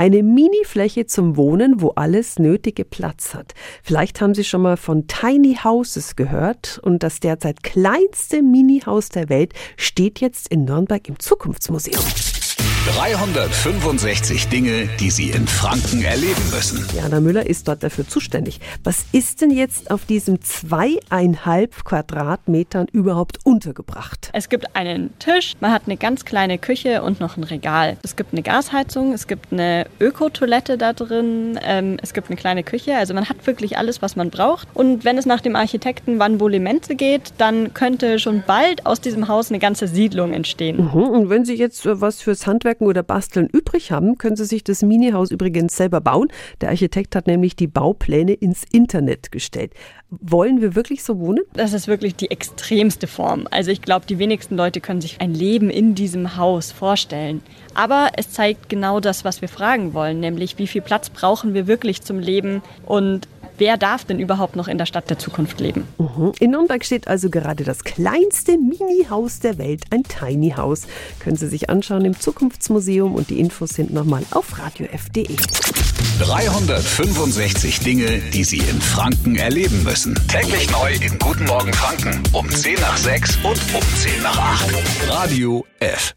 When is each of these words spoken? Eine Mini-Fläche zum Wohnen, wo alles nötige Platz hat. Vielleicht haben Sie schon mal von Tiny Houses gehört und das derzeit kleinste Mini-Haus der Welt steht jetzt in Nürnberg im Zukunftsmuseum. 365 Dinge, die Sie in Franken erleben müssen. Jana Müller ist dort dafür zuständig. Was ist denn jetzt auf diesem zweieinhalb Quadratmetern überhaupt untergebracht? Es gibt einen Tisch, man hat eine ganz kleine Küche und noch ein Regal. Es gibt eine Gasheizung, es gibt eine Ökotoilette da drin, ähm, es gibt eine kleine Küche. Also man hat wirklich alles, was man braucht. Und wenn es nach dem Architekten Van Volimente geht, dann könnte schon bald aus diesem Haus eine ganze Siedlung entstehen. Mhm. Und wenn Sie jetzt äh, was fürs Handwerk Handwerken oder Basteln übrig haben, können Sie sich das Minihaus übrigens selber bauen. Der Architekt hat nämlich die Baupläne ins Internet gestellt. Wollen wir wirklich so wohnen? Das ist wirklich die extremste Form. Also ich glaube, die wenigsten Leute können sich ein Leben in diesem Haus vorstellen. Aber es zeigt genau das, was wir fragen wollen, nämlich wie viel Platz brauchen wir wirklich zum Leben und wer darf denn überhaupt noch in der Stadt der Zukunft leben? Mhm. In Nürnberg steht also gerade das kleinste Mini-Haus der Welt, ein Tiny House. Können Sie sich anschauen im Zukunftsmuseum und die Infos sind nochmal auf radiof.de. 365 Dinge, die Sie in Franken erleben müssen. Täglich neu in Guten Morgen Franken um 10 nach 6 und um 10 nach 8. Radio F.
Eine 0.00 0.22
Mini-Fläche 0.22 1.04
zum 1.04 1.36
Wohnen, 1.36 1.82
wo 1.82 1.90
alles 1.90 2.38
nötige 2.38 2.86
Platz 2.86 3.34
hat. 3.34 3.52
Vielleicht 3.82 4.22
haben 4.22 4.32
Sie 4.32 4.44
schon 4.44 4.62
mal 4.62 4.78
von 4.78 5.06
Tiny 5.08 5.58
Houses 5.62 6.16
gehört 6.16 6.80
und 6.82 7.02
das 7.02 7.20
derzeit 7.20 7.62
kleinste 7.62 8.40
Mini-Haus 8.40 9.10
der 9.10 9.28
Welt 9.28 9.52
steht 9.76 10.20
jetzt 10.20 10.48
in 10.48 10.64
Nürnberg 10.64 11.06
im 11.06 11.18
Zukunftsmuseum. 11.18 12.29
365 12.86 14.48
Dinge, 14.48 14.88
die 14.98 15.10
Sie 15.10 15.28
in 15.28 15.46
Franken 15.46 16.00
erleben 16.00 16.42
müssen. 16.50 16.82
Jana 16.96 17.20
Müller 17.20 17.44
ist 17.44 17.68
dort 17.68 17.82
dafür 17.82 18.08
zuständig. 18.08 18.58
Was 18.84 19.04
ist 19.12 19.42
denn 19.42 19.50
jetzt 19.50 19.90
auf 19.90 20.06
diesem 20.06 20.40
zweieinhalb 20.40 21.84
Quadratmetern 21.84 22.86
überhaupt 22.90 23.40
untergebracht? 23.44 24.30
Es 24.32 24.48
gibt 24.48 24.74
einen 24.76 25.12
Tisch, 25.18 25.56
man 25.60 25.72
hat 25.72 25.82
eine 25.84 25.98
ganz 25.98 26.24
kleine 26.24 26.56
Küche 26.56 27.02
und 27.02 27.20
noch 27.20 27.36
ein 27.36 27.44
Regal. 27.44 27.98
Es 28.02 28.16
gibt 28.16 28.32
eine 28.32 28.42
Gasheizung, 28.42 29.12
es 29.12 29.26
gibt 29.26 29.52
eine 29.52 29.86
Ökotoilette 30.00 30.78
da 30.78 30.94
drin, 30.94 31.60
ähm, 31.62 31.98
es 32.00 32.14
gibt 32.14 32.28
eine 32.28 32.36
kleine 32.36 32.62
Küche. 32.62 32.96
Also 32.96 33.12
man 33.12 33.28
hat 33.28 33.46
wirklich 33.46 33.76
alles, 33.76 34.00
was 34.00 34.16
man 34.16 34.30
braucht. 34.30 34.68
Und 34.72 35.04
wenn 35.04 35.18
es 35.18 35.26
nach 35.26 35.42
dem 35.42 35.54
Architekten 35.54 36.18
Van 36.18 36.40
Volimente 36.40 36.94
geht, 36.94 37.34
dann 37.36 37.74
könnte 37.74 38.18
schon 38.18 38.42
bald 38.46 38.86
aus 38.86 39.02
diesem 39.02 39.28
Haus 39.28 39.50
eine 39.50 39.58
ganze 39.58 39.86
Siedlung 39.86 40.32
entstehen. 40.32 40.78
Mhm. 40.78 41.02
Und 41.02 41.28
wenn 41.28 41.44
Sie 41.44 41.56
jetzt 41.56 41.84
äh, 41.84 42.00
was 42.00 42.22
fürs 42.22 42.46
Handwerk 42.46 42.69
Handwerken 42.70 42.86
oder 42.86 43.02
Basteln 43.02 43.48
übrig 43.48 43.90
haben, 43.90 44.16
können 44.16 44.36
Sie 44.36 44.44
sich 44.44 44.62
das 44.62 44.82
Minihaus 44.82 45.30
übrigens 45.30 45.76
selber 45.76 46.00
bauen. 46.00 46.28
Der 46.60 46.68
Architekt 46.68 47.16
hat 47.16 47.26
nämlich 47.26 47.56
die 47.56 47.66
Baupläne 47.66 48.32
ins 48.32 48.64
Internet 48.70 49.32
gestellt. 49.32 49.72
Wollen 50.10 50.60
wir 50.60 50.76
wirklich 50.76 51.02
so 51.02 51.18
wohnen? 51.18 51.40
Das 51.54 51.72
ist 51.72 51.88
wirklich 51.88 52.14
die 52.14 52.30
extremste 52.30 53.06
Form. 53.06 53.48
Also 53.50 53.70
ich 53.70 53.82
glaube, 53.82 54.06
die 54.06 54.18
wenigsten 54.18 54.56
Leute 54.56 54.80
können 54.80 55.00
sich 55.00 55.20
ein 55.20 55.34
Leben 55.34 55.68
in 55.68 55.94
diesem 55.94 56.36
Haus 56.36 56.70
vorstellen. 56.70 57.42
Aber 57.74 58.10
es 58.16 58.30
zeigt 58.30 58.68
genau 58.68 59.00
das, 59.00 59.24
was 59.24 59.40
wir 59.40 59.48
fragen 59.48 59.92
wollen, 59.92 60.20
nämlich 60.20 60.58
wie 60.58 60.66
viel 60.66 60.82
Platz 60.82 61.10
brauchen 61.10 61.54
wir 61.54 61.66
wirklich 61.66 62.02
zum 62.02 62.20
Leben 62.20 62.62
und 62.86 63.26
wer 63.60 63.76
darf 63.76 64.04
denn 64.04 64.18
überhaupt 64.18 64.56
noch 64.56 64.66
in 64.66 64.78
der 64.78 64.86
Stadt 64.86 65.08
der 65.08 65.18
Zukunft 65.18 65.60
leben? 65.60 65.86
Mhm. 65.98 66.32
In 66.40 66.50
Nürnberg 66.50 66.84
steht 66.84 67.06
also 67.06 67.30
gerade 67.30 67.62
das 67.62 67.84
kleinste 67.84 68.58
Mini-Haus 68.58 69.38
der 69.38 69.58
Welt, 69.58 69.84
ein 69.90 70.02
Tiny 70.02 70.54
House. 70.56 70.88
Können 71.20 71.36
Sie 71.36 71.46
sich 71.46 71.70
anschauen 71.70 72.04
im 72.04 72.18
Zukunftsmuseum 72.18 73.14
und 73.14 73.30
die 73.30 73.38
Infos 73.38 73.70
sind 73.70 73.92
nochmal 73.92 74.24
auf 74.32 74.58
radiof.de. 74.58 75.36
365 76.18 77.80
Dinge, 77.80 78.18
die 78.32 78.44
Sie 78.44 78.58
in 78.58 78.80
Franken 78.80 79.36
erleben 79.36 79.84
müssen. 79.84 80.14
Täglich 80.28 80.70
neu 80.70 80.92
in 80.94 81.18
Guten 81.18 81.44
Morgen 81.44 81.72
Franken 81.72 82.22
um 82.32 82.48
10 82.48 82.74
nach 82.80 82.96
6 82.96 83.36
und 83.36 83.60
um 83.74 83.82
10 83.96 84.22
nach 84.22 84.38
8. 84.38 84.74
Radio 85.08 85.64
F. 85.78 86.14